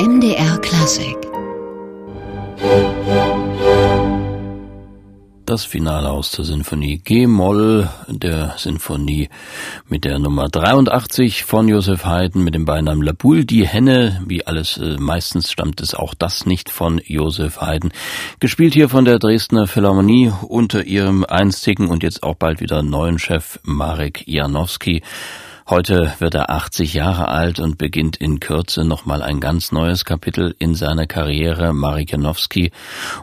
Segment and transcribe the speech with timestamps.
[0.00, 1.18] MDR Klassik
[5.44, 9.28] das Finale aus der Sinfonie G-Moll, der Sinfonie
[9.88, 14.46] mit der Nummer 83 von Josef Haydn mit dem Beinamen La Boule, die Henne, wie
[14.46, 17.90] alles äh, meistens stammt es auch das nicht von Josef Haydn.
[18.38, 23.18] Gespielt hier von der Dresdner Philharmonie unter ihrem einstigen und jetzt auch bald wieder neuen
[23.18, 25.02] Chef Marek Janowski.
[25.70, 30.52] Heute wird er 80 Jahre alt und beginnt in Kürze nochmal ein ganz neues Kapitel
[30.58, 32.72] in seiner Karriere, Marek Janowski.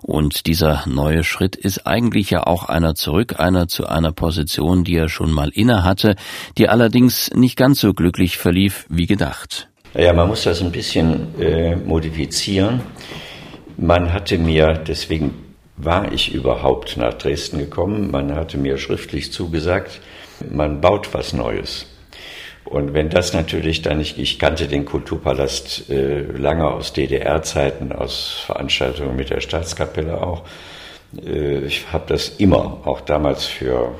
[0.01, 4.95] Und dieser neue Schritt ist eigentlich ja auch einer zurück, einer zu einer Position, die
[4.95, 6.15] er schon mal inne hatte,
[6.57, 9.67] die allerdings nicht ganz so glücklich verlief wie gedacht.
[9.93, 12.79] Ja, man muss das ein bisschen äh, modifizieren.
[13.75, 15.33] Man hatte mir, deswegen
[15.75, 19.99] war ich überhaupt nach Dresden gekommen, man hatte mir schriftlich zugesagt,
[20.49, 21.87] man baut was Neues.
[22.69, 28.43] Und wenn das natürlich dann nicht, ich kannte den Kulturpalast äh, lange aus DDR-Zeiten, aus
[28.45, 30.43] Veranstaltungen mit der Staatskapelle auch.
[31.25, 33.95] Äh, ich habe das immer, auch damals für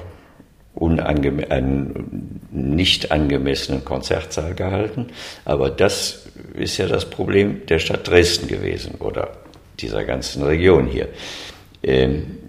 [0.76, 5.08] unangeme einen nicht angemessenen Konzertsaal gehalten.
[5.46, 9.30] Aber das ist ja das Problem der Stadt Dresden gewesen oder
[9.80, 11.08] dieser ganzen Region hier.
[11.84, 12.40] Ähm,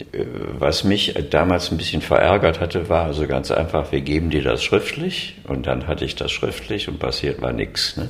[0.59, 4.63] was mich damals ein bisschen verärgert hatte, war also ganz einfach, wir geben dir das
[4.63, 7.97] schriftlich und dann hatte ich das schriftlich und passiert war nichts.
[7.97, 8.09] Ne?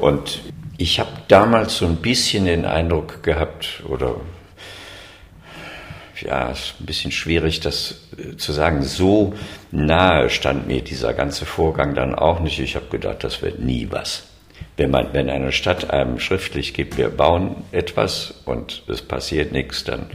[0.00, 0.40] Und
[0.78, 4.16] ich habe damals so ein bisschen den Eindruck gehabt, oder
[6.20, 8.82] ja, ist ein bisschen schwierig, das äh, zu sagen.
[8.82, 9.34] So
[9.70, 12.58] nahe stand mir dieser ganze Vorgang dann auch nicht.
[12.58, 14.24] Ich habe gedacht, das wird nie was.
[14.76, 19.84] Wenn, man, wenn eine Stadt einem schriftlich gibt, wir bauen etwas und es passiert nichts,
[19.84, 20.10] dann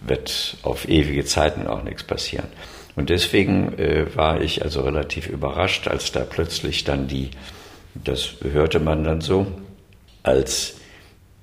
[0.00, 2.48] wird auf ewige Zeiten auch nichts passieren.
[2.96, 7.30] Und deswegen äh, war ich also relativ überrascht, als da plötzlich dann die,
[7.94, 9.46] das hörte man dann so,
[10.22, 10.76] als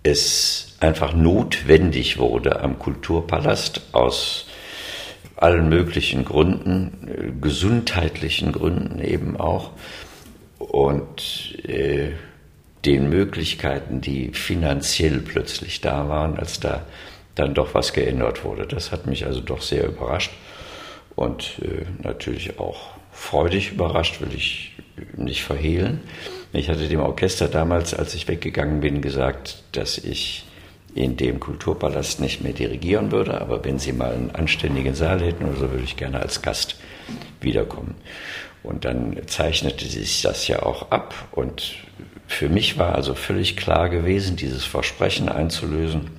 [0.04, 4.46] es einfach notwendig wurde am Kulturpalast aus
[5.36, 9.72] allen möglichen Gründen, äh, gesundheitlichen Gründen eben auch,
[10.70, 12.12] und äh,
[12.86, 16.86] den Möglichkeiten, die finanziell plötzlich da waren, als da
[17.36, 18.66] dann doch was geändert wurde.
[18.66, 20.32] Das hat mich also doch sehr überrascht
[21.16, 24.74] und äh, natürlich auch freudig überrascht, will ich
[25.16, 26.02] nicht verhehlen.
[26.54, 30.46] Ich hatte dem Orchester damals, als ich weggegangen bin, gesagt, dass ich
[30.96, 35.46] in dem Kulturpalast nicht mehr dirigieren würde, aber wenn Sie mal einen anständigen Saal hätten
[35.46, 36.76] oder so, würde ich gerne als Gast
[37.42, 37.96] wiederkommen.
[38.64, 41.14] Und dann zeichnete sich das ja auch ab.
[41.32, 41.76] Und
[42.28, 46.10] für mich war also völlig klar gewesen, dieses Versprechen einzulösen,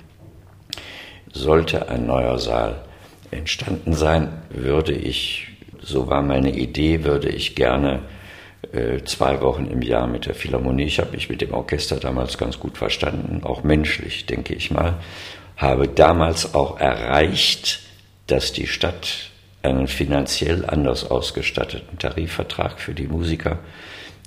[1.31, 2.83] sollte ein neuer Saal
[3.29, 5.47] entstanden sein, würde ich,
[5.81, 8.01] so war meine Idee, würde ich gerne
[9.05, 12.59] zwei Wochen im Jahr mit der Philharmonie, ich habe mich mit dem Orchester damals ganz
[12.59, 14.99] gut verstanden, auch menschlich, denke ich mal,
[15.57, 17.79] habe damals auch erreicht,
[18.27, 19.31] dass die Stadt
[19.63, 23.59] einen finanziell anders ausgestatteten Tarifvertrag für die Musiker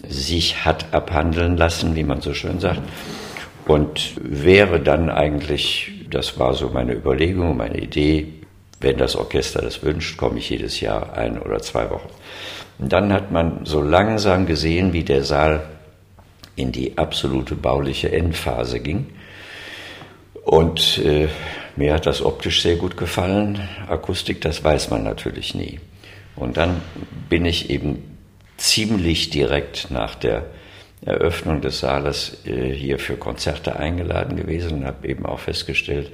[0.07, 2.83] sich hat abhandeln lassen, wie man so schön sagt.
[3.67, 8.44] Und wäre dann eigentlich, das war so meine Überlegung, meine Idee,
[8.81, 12.09] wenn das Orchester das wünscht, komme ich jedes Jahr ein oder zwei Wochen.
[12.79, 15.65] Und dann hat man so langsam gesehen, wie der Saal
[16.57, 19.07] in die absolute bauliche Endphase ging.
[20.45, 21.29] Und äh,
[21.77, 23.67] mir hat das optisch sehr gut gefallen.
[23.89, 25.81] Akustik, das weiß man natürlich nie.
[26.37, 26.83] Und dann
[27.29, 28.19] bin ich eben
[28.57, 30.47] ziemlich direkt nach der
[31.05, 36.11] Eröffnung des Saales äh, hier für Konzerte eingeladen gewesen und habe eben auch festgestellt,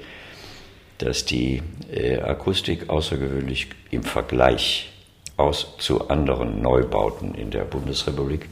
[1.01, 4.89] dass die äh, Akustik außergewöhnlich im Vergleich
[5.37, 8.47] aus zu anderen Neubauten in der Bundesrepublik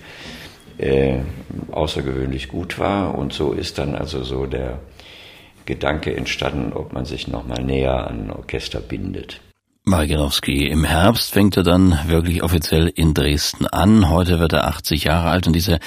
[0.77, 1.19] äh,
[1.71, 3.15] außergewöhnlich gut war.
[3.15, 4.79] Und so ist dann also so der
[5.65, 9.41] Gedanke entstanden, ob man sich nochmal näher an Orchester bindet.
[9.85, 10.67] Marginowski.
[10.67, 14.09] Im Herbst fängt er dann wirklich offiziell in Dresden an.
[14.09, 15.79] Heute wird er 80 Jahre alt und diese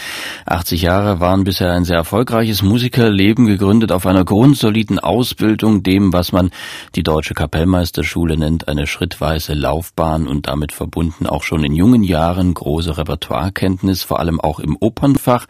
[0.47, 6.33] 80 Jahre waren bisher ein sehr erfolgreiches Musikerleben, gegründet auf einer grundsoliden Ausbildung, dem, was
[6.33, 6.51] man
[6.97, 12.55] die Deutsche Kapellmeisterschule nennt, eine schrittweise Laufbahn und damit verbunden auch schon in jungen Jahren
[12.55, 15.47] große Repertoirekenntnis, vor allem auch im Opernfach.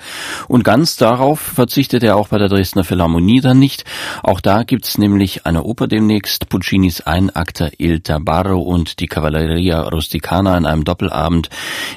[0.48, 3.84] Und ganz darauf verzichtet er auch bei der Dresdner Philharmonie dann nicht.
[4.22, 9.82] Auch da gibt's nämlich eine Oper demnächst, Puccinis Einakter Il Tabar Faro und die Cavalleria
[9.82, 11.50] Rusticana in einem Doppelabend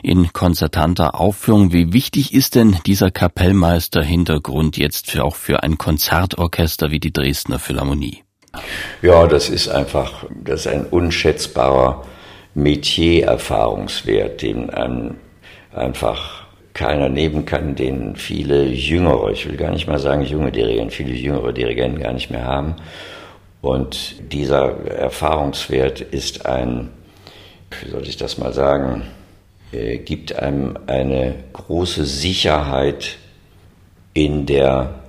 [0.03, 1.71] in konzertanter Aufführung.
[1.71, 7.57] Wie wichtig ist denn dieser Kapellmeister-Hintergrund jetzt für, auch für ein Konzertorchester wie die Dresdner
[7.57, 8.23] Philharmonie?
[9.01, 12.03] Ja, das ist einfach, das ist ein unschätzbarer
[12.53, 15.15] Metier-Erfahrungswert, den einem
[15.73, 20.91] einfach keiner nehmen kann, den viele Jüngere, ich will gar nicht mal sagen junge Dirigenten,
[20.91, 22.75] viele jüngere Dirigenten gar nicht mehr haben.
[23.65, 26.91] Und dieser Erfahrungswert ist ein,
[27.81, 29.07] wie soll ich das mal sagen,
[29.71, 33.17] äh, gibt einem eine große Sicherheit
[34.13, 34.99] in der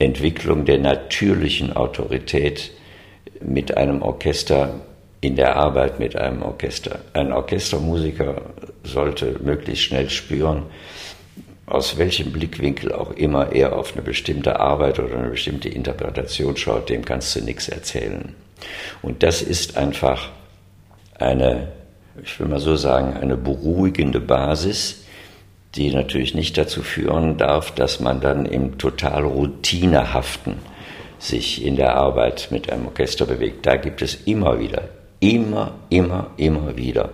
[0.00, 2.72] Entwicklung der natürlichen Autorität
[3.40, 4.80] mit einem Orchester,
[5.20, 6.98] in der Arbeit mit einem Orchester.
[7.12, 8.42] Ein Orchestermusiker
[8.82, 10.64] sollte möglichst schnell spüren,
[11.66, 16.90] aus welchem Blickwinkel auch immer er auf eine bestimmte Arbeit oder eine bestimmte Interpretation schaut,
[16.90, 18.34] dem kannst du nichts erzählen.
[19.02, 20.30] Und das ist einfach
[21.18, 21.68] eine,
[22.22, 25.04] ich will mal so sagen, eine beruhigende Basis,
[25.74, 30.56] die natürlich nicht dazu führen darf, dass man dann im total routinehaften
[31.18, 33.66] sich in der Arbeit mit einem Orchester bewegt.
[33.66, 34.88] Da gibt es immer wieder,
[35.20, 37.10] immer, immer, immer wieder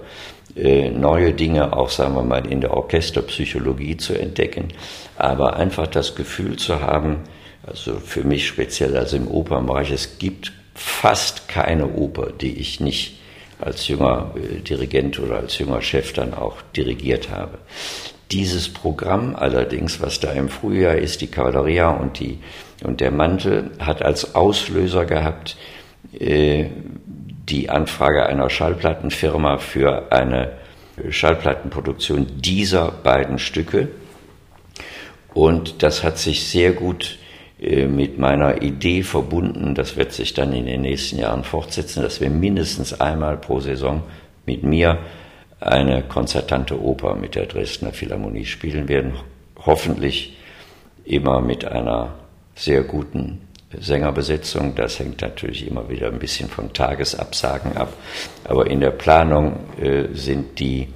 [0.54, 4.68] neue Dinge, auch sagen wir mal in der Orchesterpsychologie zu entdecken,
[5.16, 7.20] aber einfach das Gefühl zu haben,
[7.66, 13.20] also für mich speziell, also im Opernbereich, es gibt fast keine Oper, die ich nicht
[13.60, 17.58] als junger äh, Dirigent oder als junger Chef dann auch dirigiert habe.
[18.30, 22.38] Dieses Programm allerdings, was da im Frühjahr ist, die Kavalleria und, die,
[22.82, 25.56] und der Mantel, hat als Auslöser gehabt
[26.18, 26.66] äh,
[27.50, 30.52] die Anfrage einer Schallplattenfirma für eine
[31.08, 33.88] Schallplattenproduktion dieser beiden Stücke.
[35.34, 37.18] Und das hat sich sehr gut
[37.60, 42.20] äh, mit meiner Idee verbunden, das wird sich dann in den nächsten Jahren fortsetzen, dass
[42.20, 44.02] wir mindestens einmal pro Saison
[44.46, 44.98] mit mir
[45.60, 49.12] eine konzertante Oper mit der Dresdner Philharmonie spielen werden.
[49.66, 50.36] Hoffentlich
[51.04, 52.14] immer mit einer
[52.54, 53.42] sehr guten
[53.78, 54.74] Sängerbesetzung.
[54.74, 57.92] Das hängt natürlich immer wieder ein bisschen von Tagesabsagen ab.
[58.44, 60.88] Aber in der Planung äh, sind die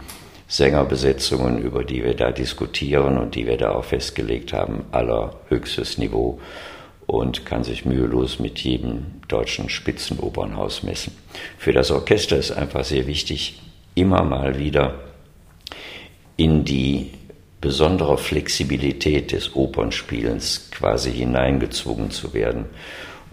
[0.48, 6.40] Sängerbesetzungen, über die wir da diskutieren und die wir da auch festgelegt haben, allerhöchstes Niveau
[7.06, 11.12] und kann sich mühelos mit jedem deutschen Spitzenopernhaus messen.
[11.58, 13.60] Für das Orchester ist einfach sehr wichtig,
[13.94, 15.00] immer mal wieder
[16.36, 17.10] in die
[17.64, 22.66] besondere Flexibilität des Opernspielens quasi hineingezwungen zu werden.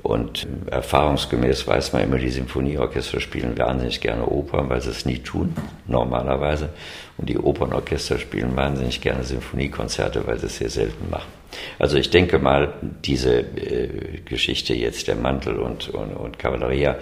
[0.04, 5.18] Und erfahrungsgemäß weiß man immer, die Symphonieorchester spielen wahnsinnig gerne Opern, weil sie es nie
[5.18, 5.54] tun,
[5.86, 6.70] normalerweise.
[7.18, 11.30] Und die Opernorchester spielen wahnsinnig gerne Symphoniekonzerte, weil sie es sehr selten machen.
[11.78, 12.74] Also ich denke mal,
[13.04, 16.96] diese äh, Geschichte jetzt der Mantel und, und, und Kavalleria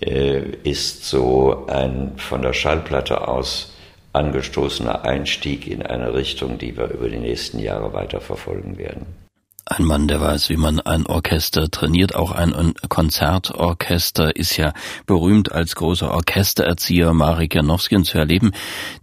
[0.00, 3.72] äh, ist so ein von der Schallplatte aus
[4.18, 9.27] angestoßener Einstieg in eine Richtung, die wir über die nächsten Jahre weiter verfolgen werden.
[9.70, 12.14] Ein Mann, der weiß, wie man ein Orchester trainiert.
[12.14, 14.72] Auch ein Konzertorchester ist ja
[15.04, 17.96] berühmt als großer Orchestererzieher Marek Janowski.
[17.96, 18.52] Und zu erleben,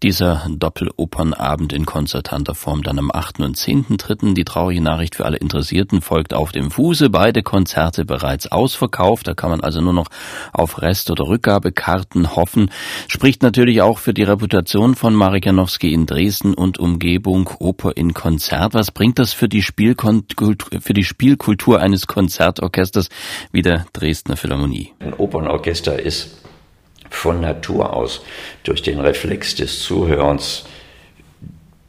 [0.01, 3.41] dieser Doppelopernabend in konzertanter Form dann am 8.
[3.41, 4.33] und 10.3.
[4.33, 7.12] Die traurige Nachricht für alle Interessierten folgt auf dem Fuße.
[7.12, 9.27] Beide Konzerte bereits ausverkauft.
[9.27, 10.09] Da kann man also nur noch
[10.51, 12.71] auf Rest- oder Rückgabekarten hoffen.
[13.07, 17.51] Spricht natürlich auch für die Reputation von Marek Janowski in Dresden und Umgebung.
[17.59, 18.73] Oper in Konzert.
[18.73, 23.09] Was bringt das für die Spielkultur für die Spielkultur eines Konzertorchesters
[23.51, 24.93] wie der Dresdner Philharmonie.
[24.99, 26.41] Ein Opernorchester ist
[27.09, 28.21] von Natur aus
[28.63, 30.65] durch den Reflex des Zuhörens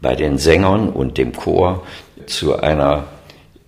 [0.00, 1.84] bei den Sängern und dem Chor
[2.26, 3.04] zu einer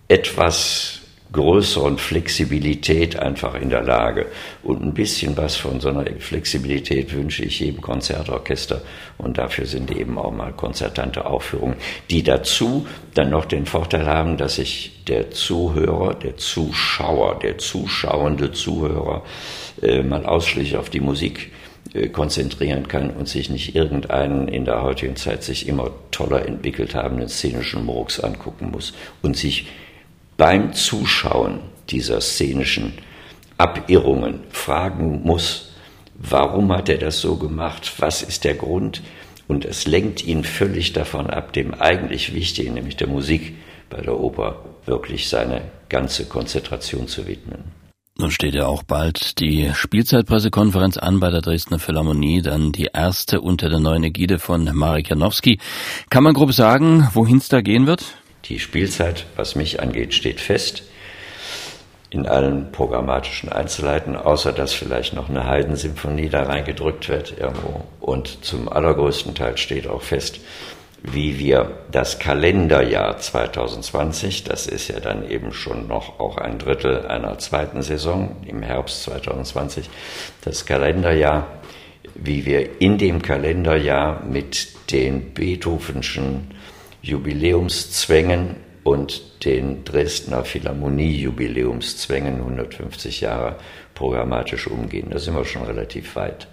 [0.08, 0.97] etwas
[1.32, 4.27] größeren Flexibilität einfach in der Lage.
[4.63, 8.82] Und ein bisschen was von so einer Flexibilität wünsche ich jedem Konzertorchester.
[9.19, 11.77] Und dafür sind eben auch mal konzertante Aufführungen,
[12.11, 18.53] die dazu dann noch den Vorteil haben, dass sich der Zuhörer, der Zuschauer, der zuschauende
[18.53, 19.23] Zuhörer
[19.82, 21.53] äh, mal ausschließlich auf die Musik
[21.94, 26.94] äh, konzentrieren kann und sich nicht irgendeinen in der heutigen Zeit sich immer toller entwickelt
[26.94, 28.93] habenden szenischen Murks angucken muss
[29.23, 29.67] und sich
[30.38, 31.58] beim Zuschauen
[31.90, 32.94] dieser szenischen
[33.58, 35.72] Abirrungen fragen muss,
[36.14, 39.02] warum hat er das so gemacht, was ist der Grund,
[39.48, 43.56] und es lenkt ihn völlig davon ab, dem eigentlich Wichtigen, nämlich der Musik
[43.90, 47.64] bei der Oper, wirklich seine ganze Konzentration zu widmen.
[48.18, 53.40] Nun steht ja auch bald die Spielzeitpressekonferenz an bei der Dresdner Philharmonie, dann die erste
[53.40, 55.58] unter der neuen Ägide von Marek Janowski.
[56.10, 58.04] Kann man grob sagen, wohin es da gehen wird?
[58.48, 60.84] Die Spielzeit, was mich angeht, steht fest
[62.10, 67.82] in allen programmatischen Einzelheiten, außer dass vielleicht noch eine Heidensymphonie da reingedrückt wird irgendwo.
[68.00, 70.40] Und zum allergrößten Teil steht auch fest,
[71.02, 77.06] wie wir das Kalenderjahr 2020, das ist ja dann eben schon noch auch ein Drittel
[77.06, 79.88] einer zweiten Saison im Herbst 2020,
[80.40, 81.46] das Kalenderjahr,
[82.14, 86.57] wie wir in dem Kalenderjahr mit den Beethovenschen
[87.02, 93.56] Jubiläumszwängen und den Dresdner Philharmonie-Jubiläumszwängen 150 Jahre
[93.94, 95.10] programmatisch umgehen.
[95.10, 96.48] Da sind wir schon relativ weit.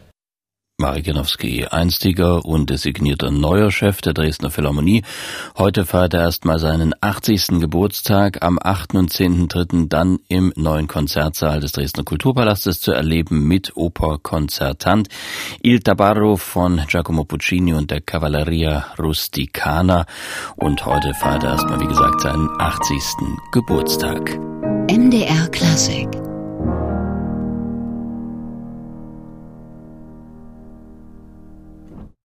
[0.78, 5.04] Marek Janowski, einstiger und designierter neuer Chef der Dresdner Philharmonie.
[5.58, 7.62] Heute feiert er erstmal seinen 80.
[7.62, 8.96] Geburtstag am 8.
[8.96, 9.88] und 10.3.
[9.88, 15.08] dann im neuen Konzertsaal des Dresdner Kulturpalastes zu erleben mit Operkonzertant
[15.64, 20.06] Il Tabarro von Giacomo Puccini und der Cavalleria Rusticana.
[20.58, 23.02] Und heute feiert er erstmal, wie gesagt, seinen 80.
[23.54, 24.38] Geburtstag.
[24.92, 26.25] MDR Klassik